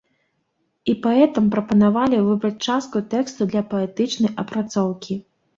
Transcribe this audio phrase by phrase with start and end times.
[0.93, 5.21] І паэтам прапанавалі выбраць частку тэксту для паэтычнай апрацоўкі.